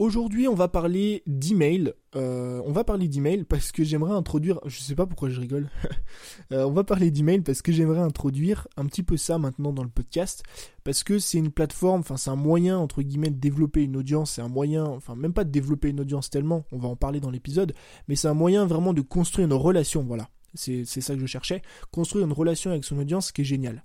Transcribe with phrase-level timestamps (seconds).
[0.00, 1.92] Aujourd'hui, on va parler d'email.
[2.16, 4.58] Euh, on va parler d'email parce que j'aimerais introduire.
[4.64, 5.68] Je sais pas pourquoi je rigole.
[6.52, 9.84] Euh, on va parler d'email parce que j'aimerais introduire un petit peu ça maintenant dans
[9.84, 10.42] le podcast
[10.82, 12.00] parce que c'est une plateforme.
[12.00, 14.32] Enfin, c'est un moyen entre guillemets de développer une audience.
[14.32, 14.84] C'est un moyen.
[14.84, 16.64] Enfin, même pas de développer une audience tellement.
[16.72, 17.72] On va en parler dans l'épisode.
[18.08, 20.02] Mais c'est un moyen vraiment de construire une relation.
[20.02, 20.28] Voilà.
[20.54, 21.62] C'est ça que je cherchais.
[21.92, 23.84] Construire une relation avec son audience, qui est génial.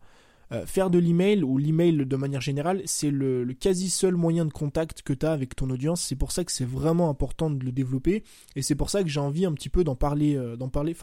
[0.52, 4.54] Euh, faire de l'email ou l'email de manière générale, c'est le, quasi seul moyen de
[4.54, 6.02] contact que tu as avec ton audience.
[6.02, 8.24] C'est pour ça que c'est vraiment important de le développer
[8.56, 10.96] et c'est pour ça que j'ai envie un petit peu d'en parler, euh, parler.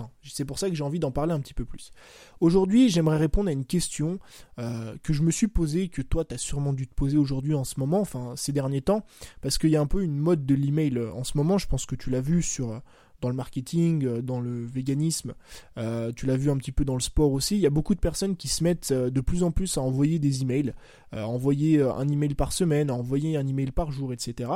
[0.46, 1.92] Pour ça que j'ai envie d'en parler un petit peu plus.
[2.40, 4.18] Aujourd'hui, j'aimerais répondre à une question
[4.58, 7.54] euh, que je me suis posée, que toi tu as sûrement dû te poser aujourd'hui
[7.54, 9.04] en ce moment, enfin ces derniers temps,
[9.40, 11.58] parce qu'il y a un peu une mode de l'email en ce moment.
[11.58, 12.82] Je pense que tu l'as vu sur
[13.22, 15.32] dans le marketing, euh, dans le véganisme,
[15.78, 17.94] euh, tu l'as vu un petit peu dans le sport aussi, il y a beaucoup
[17.94, 20.74] de personnes qui se mettent euh, de plus en plus à envoyer des emails,
[21.12, 24.50] à envoyer un email par semaine, envoyer un email par jour, etc.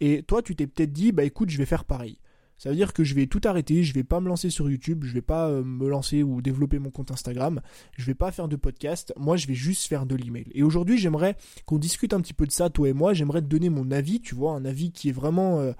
[0.00, 2.18] Et toi, tu t'es peut-être dit, bah écoute, je vais faire pareil.
[2.58, 5.04] Ça veut dire que je vais tout arrêter, je vais pas me lancer sur YouTube,
[5.04, 7.60] je vais pas me lancer ou développer mon compte Instagram,
[7.96, 10.46] je vais pas faire de podcast, moi je vais juste faire de l'email.
[10.54, 13.46] Et aujourd'hui, j'aimerais qu'on discute un petit peu de ça, toi et moi, j'aimerais te
[13.46, 15.72] donner mon avis, tu vois, un avis qui est vraiment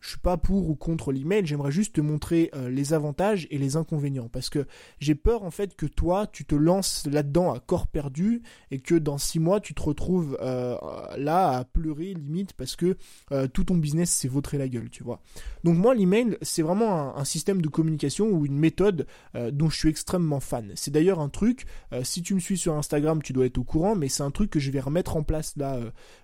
[0.00, 3.58] je suis pas pour ou contre l'email, j'aimerais juste te montrer euh, les avantages et
[3.58, 4.66] les inconvénients parce que
[5.00, 8.94] j'ai peur en fait que toi tu te lances là-dedans à corps perdu et que
[8.94, 10.76] dans six mois tu te retrouves euh,
[11.16, 12.96] là à pleurer limite parce que
[13.32, 15.20] euh, tout ton business s'est vautré la gueule, tu vois.
[15.64, 19.06] Donc moi l'email c'est vraiment un, système de communication ou une méthode
[19.52, 20.72] dont je suis extrêmement fan.
[20.76, 21.66] C'est d'ailleurs un truc,
[22.04, 24.48] si tu me suis sur Instagram tu dois être au courant, mais c'est un truc
[24.48, 25.78] que je vais remettre en place là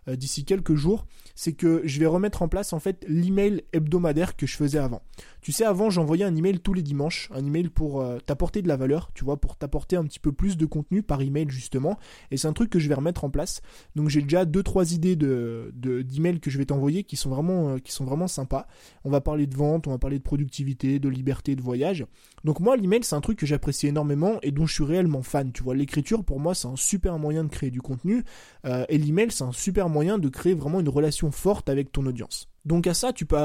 [0.06, 4.46] d'ici quelques jours, c'est que je vais remettre en place en fait l'email hebdomadaire que
[4.46, 5.02] je faisais avant.
[5.40, 8.68] Tu sais, avant, j'envoyais un email tous les dimanches, un email pour euh, t'apporter de
[8.68, 11.98] la valeur, tu vois, pour t'apporter un petit peu plus de contenu par email justement.
[12.30, 13.60] Et c'est un truc que je vais remettre en place.
[13.94, 17.74] Donc j'ai déjà deux trois idées de d'emails que je vais t'envoyer qui sont vraiment
[17.74, 18.66] euh, qui sont vraiment sympas.
[19.04, 22.06] On va parler de vente, on va parler de productivité, de liberté, de voyage.
[22.44, 25.52] Donc moi, l'email c'est un truc que j'apprécie énormément et dont je suis réellement fan.
[25.52, 28.24] Tu vois, l'écriture pour moi c'est un super moyen de créer du contenu
[28.64, 32.06] euh, et l'email c'est un super moyen de créer vraiment une relation forte avec ton
[32.06, 32.48] audience.
[32.64, 33.36] Donc à ça, tu peux,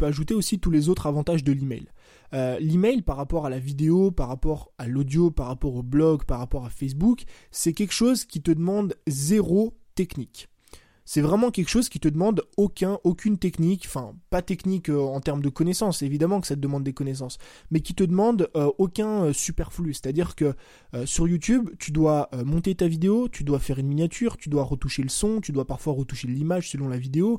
[0.00, 1.86] ajouter aussi tous les autres avantages de l'email.
[2.32, 6.24] Euh, l'email par rapport à la vidéo, par rapport à l'audio, par rapport au blog,
[6.24, 10.48] par rapport à Facebook, c'est quelque chose qui te demande zéro technique.
[11.06, 15.20] C'est vraiment quelque chose qui te demande aucun, aucune technique, enfin pas technique euh, en
[15.20, 17.36] termes de connaissances, évidemment que ça te demande des connaissances,
[17.70, 19.92] mais qui te demande euh, aucun superflu.
[19.92, 20.54] C'est-à-dire que
[21.04, 25.02] sur YouTube, tu dois monter ta vidéo, tu dois faire une miniature, tu dois retoucher
[25.02, 27.38] le son, tu dois parfois retoucher l'image selon la vidéo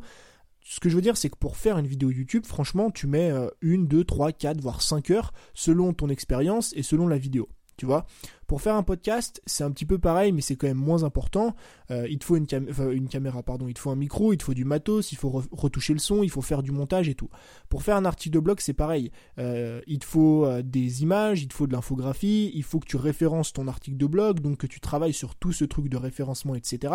[0.67, 3.29] ce que je veux dire, c'est que pour faire une vidéo YouTube, franchement, tu mets
[3.29, 7.47] euh, une, deux, trois, quatre, voire cinq heures selon ton expérience et selon la vidéo.
[7.77, 8.07] Tu vois
[8.47, 11.56] pour faire un podcast, c'est un petit peu pareil, mais c'est quand même moins important.
[11.91, 14.53] Euh, il te faut une, caméra, pardon, il te faut un micro, il te faut
[14.53, 17.29] du matos, il faut retoucher le son, il faut faire du montage et tout.
[17.69, 19.11] Pour faire un article de blog, c'est pareil.
[19.39, 22.88] Euh, il te faut euh, des images, il te faut de l'infographie, il faut que
[22.88, 25.97] tu références ton article de blog, donc que tu travailles sur tout ce truc de
[25.97, 26.94] référencement, etc.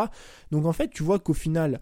[0.50, 1.80] Donc en fait, tu vois qu'au final,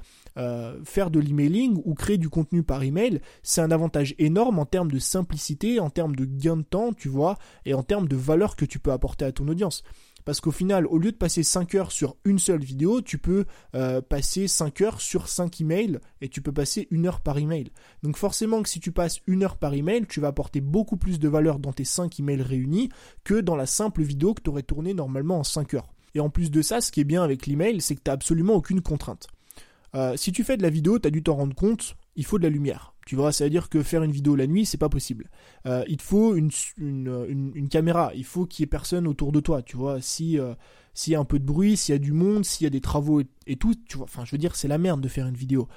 [0.85, 4.91] faire de l'emailing ou créer du contenu par email, c'est un avantage énorme en termes
[4.91, 8.57] de simplicité, en termes de gain de temps, tu vois, et en termes de valeur
[8.57, 9.58] que tu peux apporter à ton audience.
[10.25, 13.47] Parce qu'au final, au lieu de passer 5 heures sur une seule vidéo, tu peux
[13.75, 17.71] euh, passer 5 heures sur 5 emails et tu peux passer une heure par email.
[18.03, 21.19] Donc forcément que si tu passes une heure par email, tu vas apporter beaucoup plus
[21.19, 22.91] de valeur dans tes 5 emails réunis
[23.25, 25.89] que dans la simple vidéo que tu aurais tournée normalement en 5 heures.
[26.15, 28.15] Et en plus de ça, ce qui est bien avec l'email, c'est que tu n'as
[28.15, 29.29] absolument aucune contrainte.
[29.95, 32.39] Euh, si tu fais de la vidéo, tu as dû t'en rendre compte, il faut
[32.39, 32.95] de la lumière.
[33.09, 35.31] Tu vois, ça veut dire que faire une vidéo la nuit, c'est pas possible.
[35.65, 39.41] Euh, il te faut une, une, caméra, il faut qu'il y ait personne autour de
[39.41, 39.95] toi, tu vois.
[39.95, 40.55] Euh,
[40.93, 42.71] s'il y a un peu de bruit, s'il y a du monde, s'il y a
[42.71, 44.05] des travaux et, tout, tu vois.
[44.05, 45.69] Enfin, je veux dire, c'est la merde de faire une vidéo.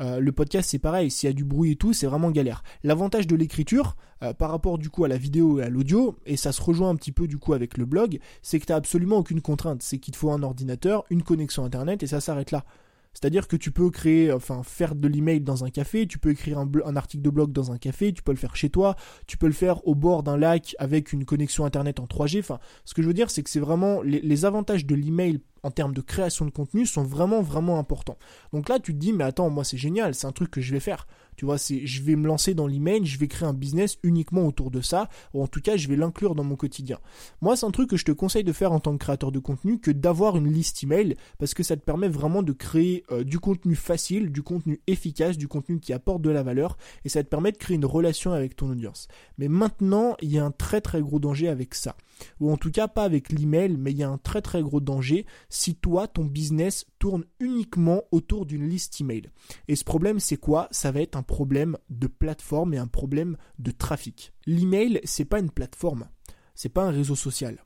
[0.00, 2.62] Euh, le podcast c'est pareil, s'il y a du bruit et tout, c'est vraiment galère.
[2.82, 3.94] L'avantage de l'écriture
[4.38, 6.96] par rapport du coup à la vidéo et à l'audio, et ça se rejoint un
[6.96, 9.82] petit peu du coup avec le blog, c'est que tu absolument aucune contrainte.
[9.82, 12.64] C'est qu'il te faut un ordinateur, une connexion internet et ça s'arrête là.
[13.12, 16.58] C'est-à-dire que tu peux créer, enfin faire de l'email dans un café, tu peux écrire
[16.58, 18.96] un, article de blog dans un café, tu peux le faire chez toi,
[19.26, 22.40] tu peux le faire au bord d'un lac avec une connexion internet en 3G.
[22.40, 25.40] Enfin, ce que je veux dire, c'est que c'est vraiment les, les avantages de l'email
[25.62, 28.18] en termes de création de contenu sont vraiment vraiment importants.
[28.52, 30.72] Donc là tu te dis mais attends moi c'est génial, c'est un truc que je
[30.72, 31.06] vais faire.
[31.36, 34.46] Tu vois, c'est je vais me lancer dans l'email, je vais créer un business uniquement
[34.46, 36.98] autour de ça ou en tout cas je vais l'inclure dans mon quotidien.
[37.40, 39.38] Moi c'est un truc que je te conseille de faire en tant que créateur de
[39.38, 43.24] contenu que d'avoir une liste email parce que ça te permet vraiment de créer euh,
[43.24, 47.22] du contenu facile, du contenu efficace, du contenu qui apporte de la valeur et ça
[47.22, 49.08] te permet de créer une relation avec ton audience.
[49.38, 51.96] Mais maintenant, il y a un très très gros danger avec ça.
[52.40, 54.80] Ou en tout cas pas avec l'email, mais il y a un très très gros
[54.80, 59.30] danger si toi, ton business tourne uniquement autour d'une liste email.
[59.68, 60.68] Et ce problème, c'est quoi?
[60.70, 64.32] Ça va être un problème de plateforme et un problème de trafic.
[64.46, 66.08] L'email, c'est pas une plateforme,
[66.54, 67.64] c'est pas un réseau social.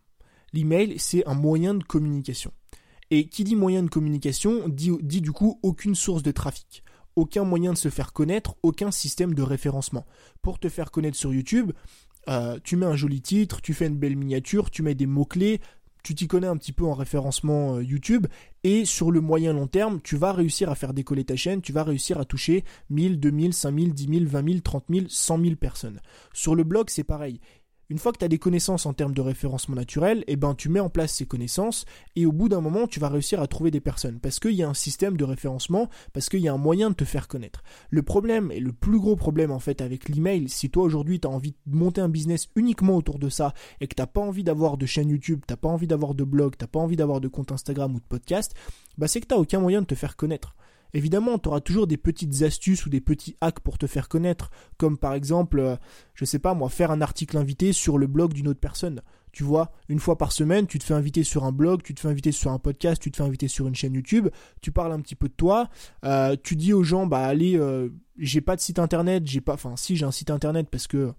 [0.52, 2.52] L'email, c'est un moyen de communication.
[3.10, 6.84] Et qui dit moyen de communication dit, dit du coup aucune source de trafic
[7.16, 10.06] aucun moyen de se faire connaître, aucun système de référencement.
[10.42, 11.72] Pour te faire connaître sur YouTube,
[12.28, 15.60] euh, tu mets un joli titre, tu fais une belle miniature, tu mets des mots-clés,
[16.02, 18.26] tu t'y connais un petit peu en référencement euh, YouTube,
[18.62, 21.72] et sur le moyen long terme, tu vas réussir à faire décoller ta chaîne, tu
[21.72, 25.56] vas réussir à toucher 1000, 2000, 5000, 10 000, 20 000, 30 000, 100 000
[25.56, 26.00] personnes.
[26.32, 27.40] Sur le blog, c'est pareil.
[27.90, 30.70] Une fois que tu as des connaissances en termes de référencement naturel, eh ben tu
[30.70, 31.84] mets en place ces connaissances
[32.16, 34.62] et au bout d'un moment tu vas réussir à trouver des personnes parce qu'il y
[34.62, 37.62] a un système de référencement, parce qu'il y a un moyen de te faire connaître.
[37.90, 41.28] Le problème et le plus gros problème en fait avec l'email, si toi aujourd'hui tu
[41.28, 44.44] as envie de monter un business uniquement autour de ça et que t'as pas envie
[44.44, 47.28] d'avoir de chaîne YouTube, t'as pas envie d'avoir de blog, t'as pas envie d'avoir de
[47.28, 48.54] compte Instagram ou de podcast,
[48.96, 50.54] bah c'est que t'as aucun moyen de te faire connaître.
[50.94, 54.50] Évidemment, tu auras toujours des petites astuces ou des petits hacks pour te faire connaître,
[54.76, 55.76] comme par exemple, euh,
[56.14, 59.02] je sais pas moi, faire un article invité sur le blog d'une autre personne.
[59.32, 62.00] Tu vois, une fois par semaine, tu te fais inviter sur un blog, tu te
[62.00, 64.28] fais inviter sur un podcast, tu te fais inviter sur une chaîne YouTube,
[64.60, 65.68] tu parles un petit peu de toi,
[66.04, 69.54] euh, tu dis aux gens, bah allez, euh, j'ai pas de site internet, j'ai pas,
[69.54, 71.12] enfin si j'ai un site internet parce que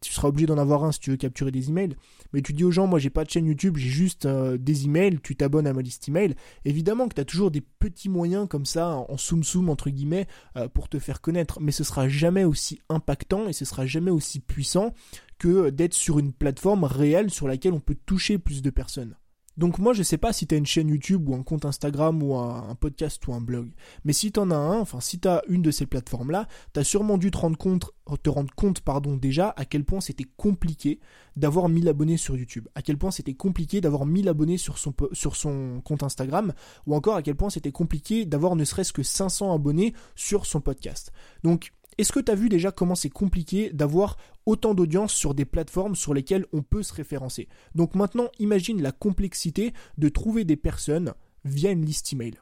[0.00, 1.96] tu seras obligé d'en avoir un si tu veux capturer des emails.
[2.32, 4.84] Mais tu dis aux gens, moi j'ai pas de chaîne YouTube, j'ai juste euh, des
[4.84, 6.34] emails, tu t'abonnes à ma liste email.
[6.64, 10.26] Évidemment que tu as toujours des petits moyens comme ça, en soum soum entre guillemets,
[10.56, 11.60] euh, pour te faire connaître.
[11.60, 14.94] Mais ce sera jamais aussi impactant et ce sera jamais aussi puissant
[15.38, 19.16] que d'être sur une plateforme réelle sur laquelle on peut toucher plus de personnes.
[19.56, 22.22] Donc moi je sais pas si tu as une chaîne YouTube ou un compte Instagram
[22.22, 23.70] ou un, podcast ou un blog.
[24.04, 26.46] Mais si tu en as un, enfin si tu as une de ces plateformes là,
[26.74, 27.92] tu as sûrement dû te rendre compte
[28.22, 31.00] te rendre compte pardon déjà à quel point c'était compliqué
[31.34, 34.94] d'avoir 1000 abonnés sur YouTube, à quel point c'était compliqué d'avoir 1000 abonnés sur son
[35.12, 36.52] sur son compte Instagram
[36.86, 40.60] ou encore à quel point c'était compliqué d'avoir ne serait-ce que 500 abonnés sur son
[40.60, 41.12] podcast.
[41.42, 45.44] Donc est-ce que tu as vu déjà comment c'est compliqué d'avoir autant d'audience sur des
[45.44, 47.48] plateformes sur lesquelles on peut se référencer?
[47.74, 51.14] Donc maintenant, imagine la complexité de trouver des personnes
[51.44, 52.34] via une liste email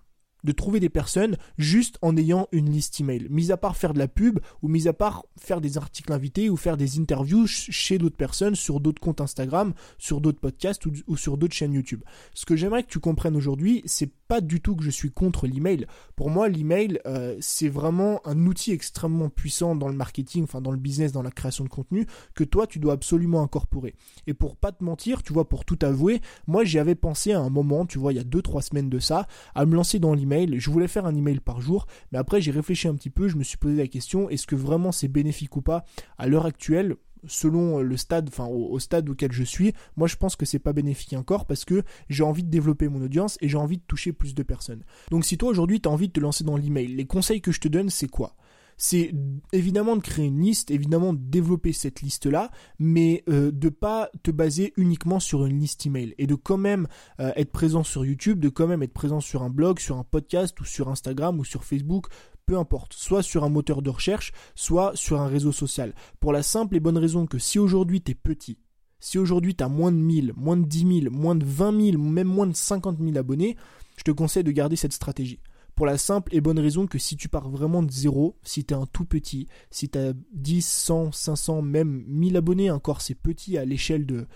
[0.45, 3.27] de trouver des personnes juste en ayant une liste email.
[3.31, 6.51] Mis à part faire de la pub ou mis à part faire des articles invités
[6.51, 11.17] ou faire des interviews chez d'autres personnes sur d'autres comptes Instagram, sur d'autres podcasts ou,
[11.17, 12.03] sur d'autres chaînes YouTube.
[12.35, 15.47] Ce que j'aimerais que tu comprennes aujourd'hui, c'est pas du tout que je suis contre
[15.47, 15.87] l'email.
[16.17, 20.71] Pour moi, l'email, euh, c'est vraiment un outil extrêmement puissant dans le marketing, enfin dans
[20.71, 23.95] le business, dans la création de contenu, que toi, tu dois absolument incorporer.
[24.27, 27.41] Et pour pas te mentir, tu vois, pour tout avouer, moi, j'y avais pensé à
[27.41, 30.15] un moment, tu vois, il y a 2-3 semaines de ça, à me lancer dans
[30.15, 33.29] l'email je voulais faire un email par jour, mais après j'ai réfléchi un petit peu,
[33.29, 35.85] je me suis posé la question est-ce que vraiment c'est bénéfique ou pas
[36.19, 36.97] à l'heure actuelle
[37.27, 40.73] selon le stade, enfin au, stade auquel je suis, moi je pense que c'est pas
[40.73, 44.13] bénéfique encore parce que j'ai envie de développer mon audience et j'ai envie de toucher
[44.13, 44.85] plus de personnes.
[45.11, 47.53] Donc si toi aujourd'hui tu as envie de te lancer dans l'email, les conseils que
[47.53, 48.37] je te donne c'est quoi?
[48.77, 49.13] C'est
[49.53, 54.31] évidemment de créer une liste, évidemment de développer cette liste-là, mais euh, de pas te
[54.31, 56.87] baser uniquement sur une liste email et de quand même
[57.21, 60.05] euh, être présent sur YouTube, de quand même être présent sur un blog, sur un
[60.05, 62.07] podcast ou sur Instagram ou sur Facebook,
[62.47, 65.95] peu importe, soit sur un moteur de recherche, soit sur un réseau social.
[66.21, 68.59] Pour la simple et bonne raison que si aujourd'hui tu es petit,
[69.01, 72.03] si aujourd'hui tu as moins de 1000, moins de 10 000, moins de 20 000,
[72.03, 73.57] même moins de 50 000 abonnés,
[73.97, 75.41] je te conseille de garder cette stratégie.
[75.75, 78.75] Pour la simple et bonne raison que si tu pars vraiment de zéro, si tu
[78.75, 83.17] es un tout petit, si tu as 10, 100, 500, même 1000 abonnés, encore c'est
[83.17, 84.29] petit à l'échelle de,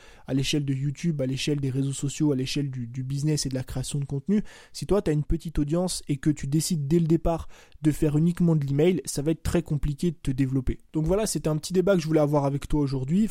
[0.73, 4.05] YouTube, à l'échelle des réseaux sociaux, à l'échelle du, business et de la création de
[4.05, 7.49] contenu, si toi tu as une petite audience et que tu décides dès le départ
[7.83, 10.79] de faire uniquement de l'email, ça va être très compliqué de te développer.
[10.93, 13.29] Donc voilà, c'était un petit débat que je voulais avoir avec toi aujourd'hui,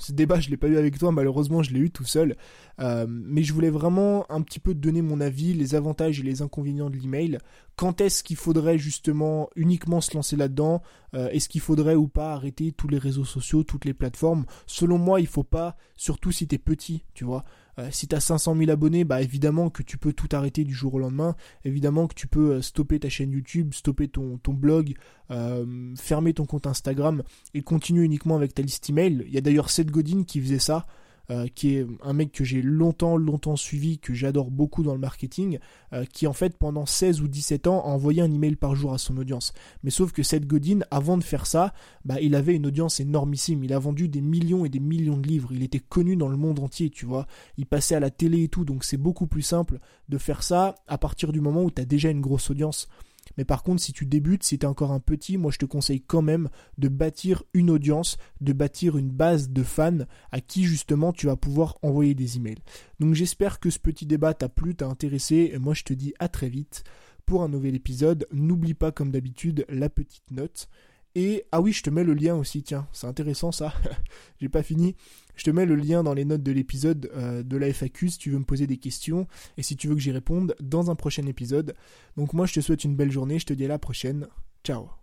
[0.00, 2.36] ce débat, je l'ai pas eu avec toi, malheureusement, je l'ai eu tout seul.
[2.80, 6.40] Euh, mais je voulais vraiment un petit peu donner mon avis, les avantages et les
[6.40, 7.38] inconvénients de l'email.
[7.80, 10.82] Quand est-ce qu'il faudrait justement uniquement se lancer là-dedans
[11.14, 14.44] euh, Est-ce qu'il faudrait ou pas arrêter tous les réseaux sociaux, toutes les plateformes?
[14.66, 17.42] Selon moi, il faut pas, surtout si tu es petit, tu vois.
[17.78, 20.74] Euh, si tu as 500 000 abonnés, bah évidemment que tu peux tout arrêter du
[20.74, 21.36] jour au lendemain.
[21.64, 24.92] Évidemment que tu peux euh, stopper ta chaîne YouTube, stopper ton, blog,
[25.96, 27.22] fermer ton compte Instagram
[27.54, 29.24] et continuer uniquement avec ta liste email.
[29.26, 30.84] Il y a d'ailleurs Seth Godin qui faisait ça.
[31.30, 34.98] Euh, qui est un mec que j'ai longtemps, longtemps suivi, que j'adore beaucoup dans le
[34.98, 35.60] marketing,
[35.92, 38.92] euh, qui en fait pendant 16 ou 17 ans a envoyé un email par jour
[38.92, 39.52] à son audience.
[39.84, 41.72] Mais sauf que Seth Godin, avant de faire ça,
[42.04, 43.62] bah, il avait une audience énormissime.
[43.62, 45.52] Il a vendu des millions et des millions de livres.
[45.52, 47.28] Il était connu dans le monde entier, tu vois.
[47.58, 50.74] Il passait à la télé et tout, donc c'est beaucoup plus simple de faire ça
[50.88, 52.88] à partir du moment où tu as déjà une grosse audience.
[53.36, 55.64] Mais par contre, si tu débutes, si tu es encore un petit, moi je te
[55.64, 56.48] conseille quand même
[56.78, 61.36] de bâtir une audience, de bâtir une base de fans à qui justement tu vas
[61.36, 62.62] pouvoir envoyer des emails.
[62.98, 66.12] Donc j'espère que ce petit débat t'a plu, t'a intéressé, et moi je te dis
[66.18, 66.84] à très vite
[67.26, 68.26] pour un nouvel épisode.
[68.32, 70.68] N'oublie pas comme d'habitude la petite note.
[71.14, 73.74] Et ah oui, je te mets le lien aussi, tiens, c'est intéressant ça.
[74.40, 74.94] J'ai pas fini.
[75.40, 78.18] Je te mets le lien dans les notes de l'épisode euh, de la FAQ si
[78.18, 80.94] tu veux me poser des questions et si tu veux que j'y réponde dans un
[80.94, 81.74] prochain épisode.
[82.18, 84.26] Donc moi je te souhaite une belle journée, je te dis à la prochaine.
[84.64, 84.99] Ciao